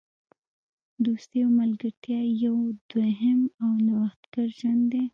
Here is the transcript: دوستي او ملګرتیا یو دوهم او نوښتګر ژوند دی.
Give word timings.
دوستي 1.05 1.37
او 1.45 1.51
ملګرتیا 1.61 2.19
یو 2.45 2.57
دوهم 2.91 3.39
او 3.63 3.71
نوښتګر 3.85 4.47
ژوند 4.59 4.83
دی. 4.91 5.03